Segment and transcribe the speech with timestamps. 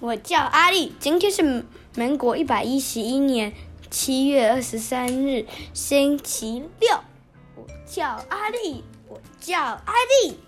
[0.00, 1.64] 我叫阿力，今天是
[1.96, 3.52] 民国一百一十一年
[3.90, 7.00] 七月二十三日，星期六。
[7.56, 9.92] 我叫阿力，我叫阿
[10.22, 10.38] 力。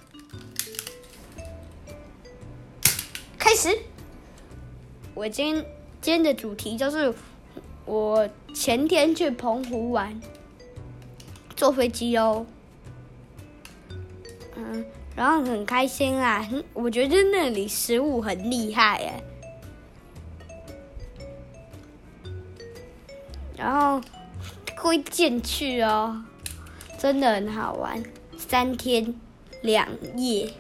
[3.37, 3.77] 开始，
[5.15, 5.67] 我今天
[6.01, 7.13] 今天的主题就是
[7.87, 10.21] 我前天去澎湖玩，
[11.57, 12.47] 坐飞机哦。
[14.55, 14.85] 嗯，
[15.17, 19.25] 然后很开心啊，我觉得那里食物很厉害耶。
[23.61, 24.01] 然后
[24.65, 26.25] 推荐去哦，
[26.99, 28.03] 真的很好玩，
[28.39, 29.15] 三天
[29.61, 29.87] 两
[30.17, 30.51] 夜。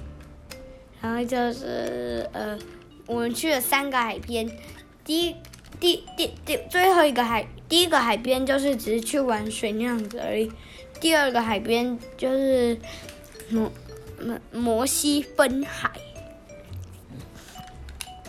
[1.01, 2.59] 然后就是呃，
[3.07, 4.47] 我们去了三个海边，
[5.03, 5.37] 第一、
[5.81, 10.53] 第、第、第最后一个海，第一个海边就是只是去玩水那样子而已。
[11.01, 12.79] 第二个海边就是
[13.49, 13.73] 摩
[14.21, 15.91] 摩摩西分海，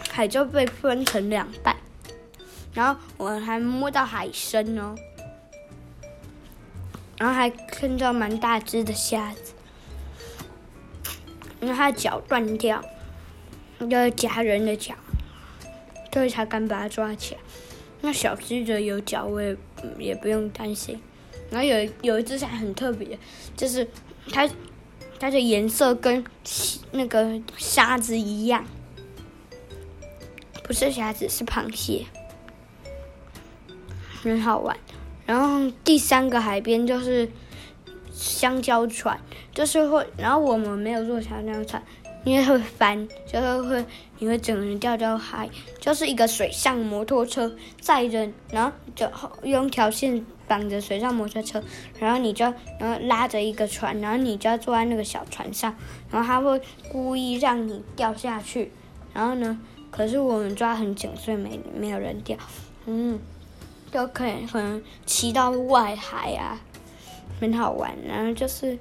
[0.09, 1.75] 海就被分成两半。
[2.73, 4.95] 然后我还摸到海参哦，
[7.17, 9.53] 然后还看到蛮大只的虾子，
[11.59, 12.81] 因为它脚断掉，
[13.89, 14.95] 要夹人的脚，
[16.13, 17.41] 所以才敢把它抓起来。
[17.99, 19.57] 那小只的有脚，我也
[19.99, 20.99] 也不用担心。
[21.49, 23.19] 然后有有一只还很特别，
[23.57, 23.85] 就是
[24.31, 24.49] 它
[25.19, 26.23] 它的颜色跟
[26.91, 28.65] 那个虾子一样，
[30.63, 32.05] 不是虾子，是螃蟹。
[34.23, 34.77] 很好玩，
[35.25, 37.27] 然后第三个海边就是
[38.11, 39.19] 香蕉船，
[39.51, 41.81] 就是会，然后我们没有坐香蕉船，
[42.23, 43.83] 因为会翻，就是会
[44.19, 49.09] 你会整个人掉到海，就是一个水上摩托车载着，然后就
[49.43, 51.63] 用条线绑着水上摩托车，
[51.99, 52.45] 然后你就
[52.79, 55.75] 然后拉着一个船，然后你就要坐在那个小船上，
[56.11, 58.71] 然后他会故意让你掉下去，
[59.13, 59.57] 然后呢，
[59.89, 62.37] 可是我们抓很紧，所以没没有人掉，
[62.85, 63.19] 嗯。
[63.91, 66.61] 都可以，可能骑到外海啊，
[67.39, 67.95] 很好玩。
[68.07, 68.79] 然后就是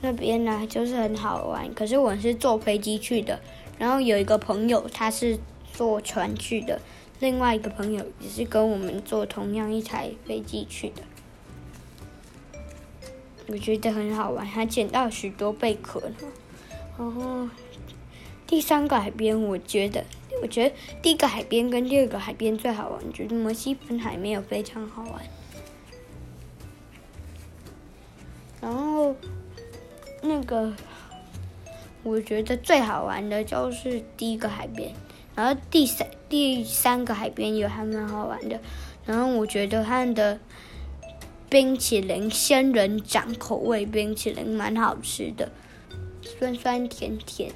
[0.00, 1.72] 那边呢、就是很好玩。
[1.74, 3.38] 可是我是坐飞机去的，
[3.78, 5.38] 然后有一个朋友他是
[5.72, 6.80] 坐船去的，
[7.20, 11.02] 另外一个朋友也是跟我们坐同样一台飞机去的。
[13.48, 16.14] 我觉得很好玩，还捡到许多贝壳呢。
[16.98, 17.48] 然后
[18.46, 20.04] 第三个海边，我觉得。
[20.42, 25.22] 我觉得第一个海边跟第二个海边最好玩，我觉得摩西分海没有非常好玩。
[28.60, 29.16] 然后
[30.22, 30.74] 那个
[32.02, 34.92] 我觉得最好玩的就是第一个海边，
[35.34, 38.60] 然后第三第三个海边也还蛮好玩的。
[39.06, 40.38] 然后我觉得它的
[41.48, 45.50] 冰淇淋仙人掌口味冰淇淋蛮好吃的，
[46.20, 47.50] 酸酸甜甜。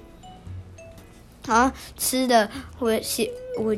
[1.47, 3.75] 啊，吃的我是我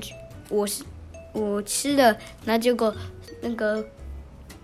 [0.50, 0.84] 我是
[1.33, 2.95] 我吃的，那结果
[3.41, 3.84] 那个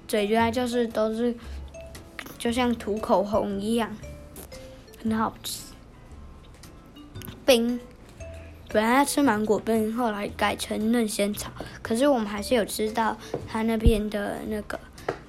[0.06, 1.34] 嘴原来就是都是
[2.38, 3.96] 就像涂口红一样，
[5.02, 5.62] 很好吃。
[7.46, 7.80] 冰，
[8.68, 13.16] 本来要吃芒果冰，后来改成嫩仙草，可是我们还是有吃到
[13.46, 14.78] 他那边的那个。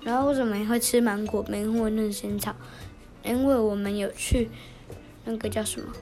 [0.01, 2.53] 然后为什么会吃芒果冰或嫩仙草？
[3.23, 4.49] 因为我们有去
[5.23, 5.93] 那个叫什么？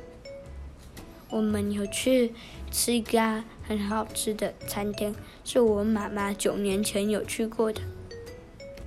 [1.29, 2.33] 我们有去
[2.71, 7.81] 吃一家很好吃的餐厅，是我妈妈九年前有去过的。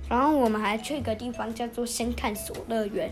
[0.09, 3.11] 然后我们还去一个地方叫做“新探索乐园”，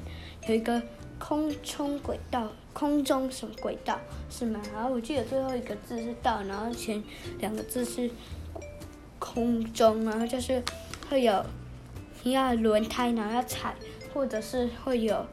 [0.49, 0.81] 有一个
[1.17, 3.97] 空中轨道，空中什么轨道
[4.29, 4.59] 是吗？
[4.73, 7.01] 然后我记得最后一个字是“道”，然后前
[7.37, 8.09] 两个字是
[9.17, 10.61] “空中”，然后就是
[11.09, 11.45] 会有
[12.23, 13.73] 你要轮胎，然后要踩，
[14.13, 15.25] 或者是会有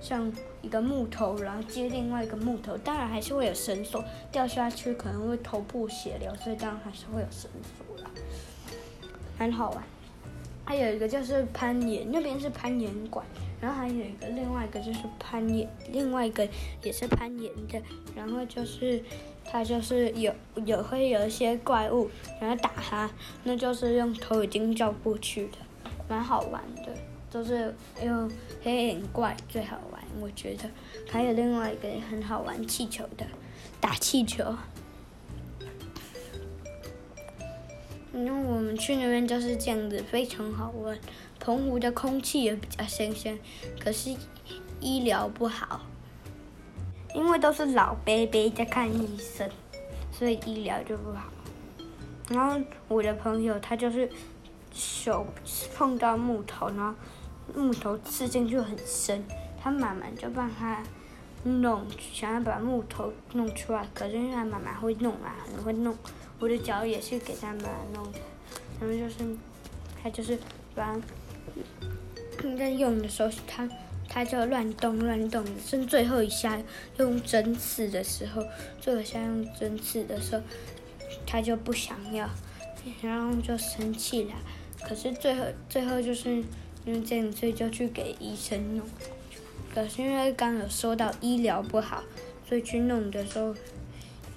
[0.00, 0.32] 像。
[0.62, 8.10] 一个木头，然后接另外一个木头，当然还是会有绳索，掉下去可能会头破血流，所以当然还是会有绳索啦，
[9.38, 9.82] 很好玩。
[10.66, 13.24] 还有一个就是攀岩，那边是攀岩馆，
[13.58, 16.46] 然后还有一个另外一个就是攀岩，另外一个
[16.82, 17.80] 也是攀岩的，
[18.14, 19.02] 然后就是
[19.46, 20.30] 它就是有
[20.66, 23.10] 有会有一些怪物，然后打它，
[23.44, 25.56] 那就是用头已经叫过去的，
[26.06, 26.92] 蛮好玩的。
[27.30, 27.72] 就是
[28.04, 28.28] 用
[28.60, 30.64] 黑眼怪最好玩，我觉得。
[31.10, 33.26] 还有另外一个很好玩，气球的，
[33.80, 34.56] 打气球。
[38.12, 40.98] 因为我们去那边就是这样子，非常好玩。
[41.38, 43.38] 澎湖的空气也比较新鲜，
[43.78, 44.14] 可是
[44.80, 45.82] 医疗不好，
[47.14, 49.48] 因为都是老伯伯在看医生，
[50.10, 51.30] 所以医疗就不好。
[52.28, 54.10] 然后我的朋友他就是
[54.72, 55.26] 手
[55.74, 56.94] 碰到木头，然后。
[57.52, 59.24] 木头刺进去很深，
[59.62, 60.82] 他妈妈就帮他
[61.44, 65.96] 弄，想要把木头弄出来，可是因为他妈妈会弄啊，很会弄。
[66.38, 68.18] 我的脚也是给他妈妈弄的，
[68.80, 69.36] 然后就是
[70.02, 70.38] 他就是
[70.74, 70.98] 把
[72.56, 73.68] 在用的时候，他
[74.08, 76.58] 他就乱动乱动，剩最后一下
[76.96, 78.42] 用针刺的时候，
[78.80, 80.42] 最后一下用针刺的时候，
[81.26, 82.28] 他就不想要，
[83.02, 84.32] 然后就生气了。
[84.88, 86.30] 可是最后最后就是
[86.86, 88.86] 因为这样，所以就去给医生弄。
[89.72, 92.02] 可是因为刚有说到医疗不好，
[92.48, 93.54] 所以去弄的时候，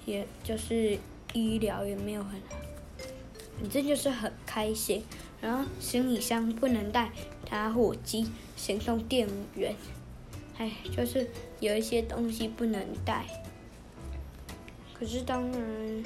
[0.06, 0.96] 也就是
[1.32, 2.56] 医疗也没有很好。
[3.58, 5.04] 反正就是很开心，
[5.40, 7.10] 然后行李箱不能带
[7.48, 9.74] 打火机、行动电源，
[10.58, 11.28] 哎，就是
[11.60, 13.24] 有一些东西不能带。
[14.92, 16.04] 可是当然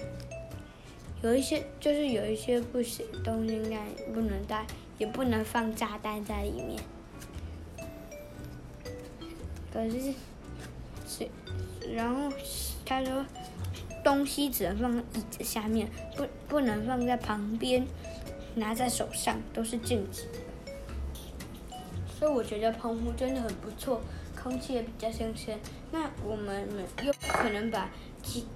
[1.22, 4.66] 有一些，就是有一些不行东西应该不能带，
[4.98, 6.82] 也不能放炸弹在里面。
[9.78, 10.12] 可是，
[11.06, 11.28] 是，
[11.94, 12.28] 然后
[12.84, 13.24] 他说，
[14.02, 17.86] 东西只能放在椅子下面，不不能放在旁边，
[18.56, 20.24] 拿在手上都是禁止。
[22.18, 24.00] 所以我觉得澎湖真的很不错，
[24.42, 25.56] 空气也比较新鲜。
[25.92, 26.68] 那我们
[27.04, 27.88] 又不可能把
[28.20, 28.46] 机，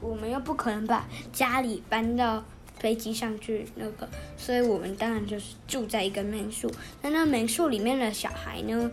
[0.00, 2.42] 我们又不可能把家里搬到
[2.80, 6.68] 飞机上去那个，所以我们当然就是住在一个民宿。
[7.00, 8.90] 那那民宿里面的小孩呢？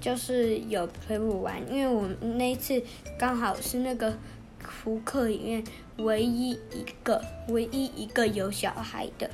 [0.00, 2.82] 就是有陪我玩，因为我那一次
[3.18, 4.16] 刚好是那个
[4.58, 5.62] 福客里面
[5.98, 9.30] 唯一一个、唯一一个有小孩的，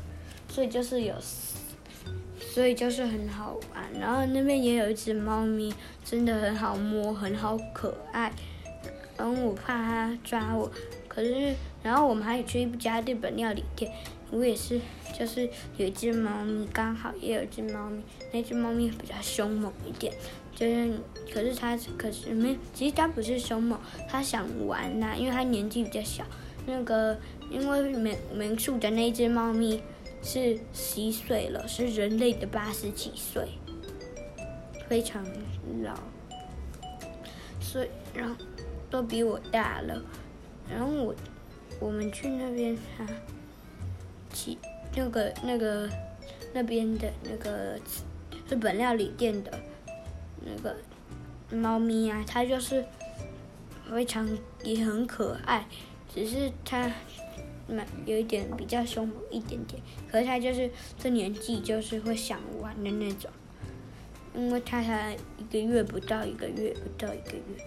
[0.49, 1.15] 所以就是有，
[2.41, 3.85] 所以就是很好玩。
[4.01, 5.73] 然后那边也有一只猫咪，
[6.05, 8.33] 真的很好摸，很好可爱。
[9.17, 10.71] 然后我怕它抓我，
[11.07, 13.91] 可是然后我们还有去一家日本料理店，
[14.31, 14.81] 我也是，
[15.19, 18.03] 就是有一只猫咪，刚好也有一只猫咪，
[18.33, 20.13] 那只猫咪比较凶猛一点。
[20.57, 20.99] 就是，
[21.35, 26.25] 可是他，可是没，其实他不是凶猛，他想玩呐、因为他年纪比较小。
[26.67, 27.15] 那个，
[27.51, 29.83] 因为民民宿的那只猫咪
[30.23, 33.47] 是稀岁了，是人类的八十几岁，
[34.89, 35.23] 非常
[35.85, 35.95] 老，
[37.61, 38.35] 所以然后
[38.91, 40.03] 都比我大了。
[40.71, 41.15] 然后我
[41.79, 43.07] 我们去那边啊，
[44.33, 44.57] 去
[44.97, 45.87] 那个那个
[46.55, 47.79] 那边的那个
[48.49, 49.53] 日本料理店的。
[50.47, 50.77] 那个
[51.51, 52.85] 猫咪啊，它就是
[53.91, 54.27] 非常
[54.63, 55.67] 也很可爱，
[56.15, 56.91] 只是它
[57.69, 59.83] 蛮有一点比较凶猛一点点。
[60.11, 63.31] 可是它就是这年纪就是会想玩的那种，
[64.35, 67.65] 因为它才一个月不到，一个月不到一个月，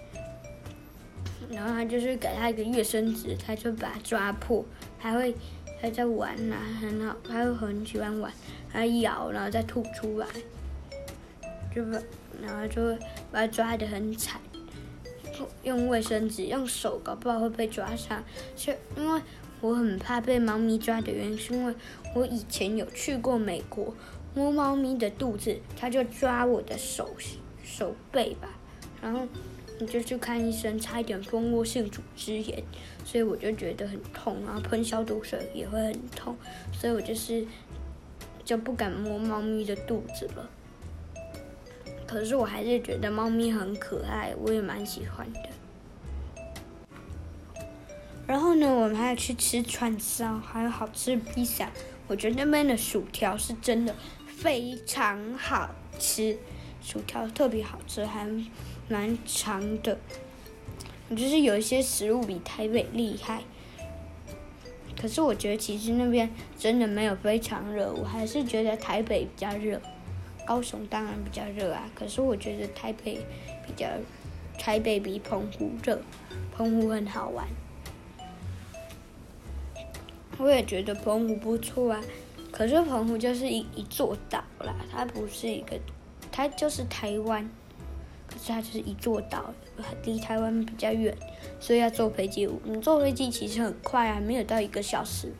[1.51, 4.65] 然后它就是给它一个月生纸，它就把它抓破，
[4.97, 5.35] 还会
[5.81, 8.31] 还在玩呐、很好，它会很喜欢玩，
[8.69, 10.27] 还咬，然后再吐出来，
[11.73, 11.97] 就不。
[12.41, 12.97] 然后就会
[13.31, 14.39] 把它抓得很惨，
[15.63, 18.23] 用卫生纸，用手搞不好会被抓伤。
[18.55, 19.21] 就因为
[19.61, 21.73] 我很怕被猫咪抓的原因，是因为
[22.15, 23.93] 我以前有去过美国，
[24.33, 27.09] 摸猫咪的肚子，它就抓我的手
[27.63, 28.49] 手背吧，
[29.01, 29.27] 然后
[29.79, 32.63] 你就去看医生，差一点蜂窝性组织炎，
[33.05, 36.35] 所以我就觉得很痛，然后喷消毒水也会很痛，
[36.73, 37.45] 所以我就是
[38.43, 40.49] 就不敢摸猫咪的肚子了。
[42.09, 45.39] 可是我还是觉得猫咪很可爱，我也蛮喜欢的。
[48.25, 51.69] 然后呢，我们还要去吃串烧，还有好吃的披萨。
[52.07, 53.93] 我觉得那边的薯条是真的
[54.25, 55.69] 非常好
[55.99, 56.35] 吃，
[56.81, 58.27] 薯条特别好吃，还
[58.87, 59.99] 蛮长的。
[61.11, 63.43] 就是有一些食物比台北厉害。
[64.99, 69.79] 可是我觉得其实那边真的没有非常热，我还是觉得台北比较热。
[70.49, 73.19] 高雄当然比较热啊，可是我觉得台北
[73.67, 73.85] 比较，
[74.57, 76.01] 台北比澎湖热，
[76.51, 77.47] 澎湖很好玩。
[80.39, 82.01] 我也觉得澎湖不错啊，
[82.51, 85.79] 可是澎湖就是一一座岛啦，它不是一个，
[86.31, 87.47] 它就是台湾，
[88.25, 89.53] 可是它就是一座岛，
[90.03, 91.15] 离台湾比较远，
[91.59, 92.49] 所以要坐飞机。
[92.63, 95.31] 你坐飞机其实很快啊，没有到一个小时，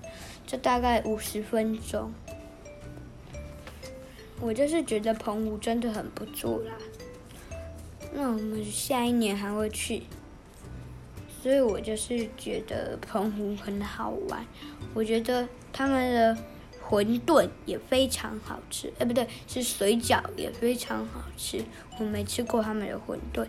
[0.45, 2.13] 就大概五十分钟。
[4.41, 6.73] 我就是觉得澎湖真的很不错啦，
[8.13, 10.03] 那我们下一年还会去，
[11.43, 14.45] 所以我就是觉得澎湖很好玩。
[14.93, 16.37] 我觉得他们的
[16.83, 21.63] 馄饨也非常好吃，哎，不对，是水饺也非常好吃。
[21.99, 23.45] 我没吃过他们的馄饨，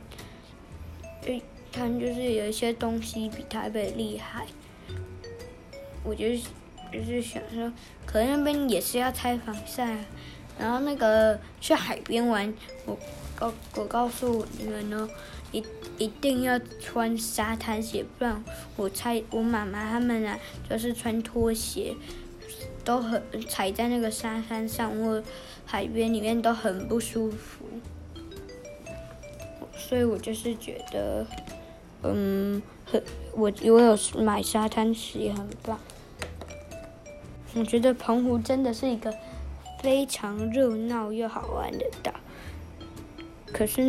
[1.22, 1.40] 诶，
[1.72, 4.44] 他们就是有一些东西比台北厉害。
[6.02, 6.42] 我就是
[6.92, 7.72] 就是想说，
[8.04, 10.04] 可能那边也是要拆防晒。
[10.60, 12.52] 然后那个去海边玩，
[12.84, 12.94] 我
[13.34, 15.08] 告我告诉你们呢，
[15.52, 15.64] 一
[15.96, 18.44] 一定要穿沙滩鞋，不然
[18.76, 20.38] 我猜我妈妈他们啊，
[20.68, 21.96] 就是穿拖鞋，
[22.84, 25.22] 都很踩在那个沙滩上或
[25.64, 27.64] 海边里面都很不舒服。
[29.74, 31.26] 所以我就是觉得，
[32.02, 33.02] 嗯，很
[33.32, 35.80] 我我有买沙滩鞋，很棒。
[37.54, 39.12] 我觉得澎湖真的是一个
[39.82, 42.12] 非常热闹又好玩的岛。
[43.52, 43.82] 可是，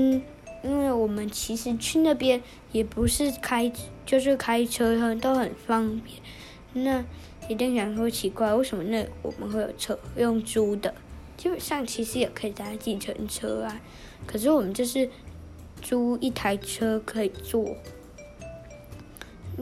[0.64, 3.72] 因为我们其实去那边也不是开，
[4.06, 6.18] 就是开车都很方便。
[6.74, 7.04] 那
[7.48, 10.94] 一定想说奇怪，为什么那我们会有车用租的？
[11.38, 13.82] 基本上其实也可以搭计程车啊。
[14.26, 15.10] 可是我们就是
[15.82, 17.76] 租一台车可以坐，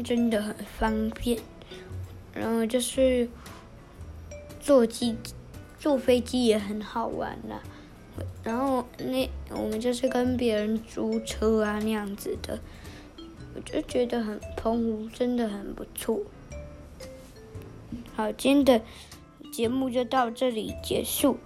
[0.03, 1.39] 真的很方便。
[2.33, 3.27] 然后就是。
[4.62, 5.15] 坐机，
[5.79, 7.62] 坐飞机也很好玩啦。
[8.43, 12.59] 然后那我们就是跟别人租车啊那样子的，
[13.55, 16.19] 我就觉得很澎湖真的很不错。
[18.15, 18.86] 好，今天的
[19.51, 21.38] 节目就到这里结束，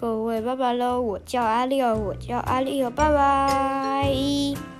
[0.00, 1.00] 各位拜拜喽！
[1.00, 4.71] 我叫阿六，我叫阿六，拜拜。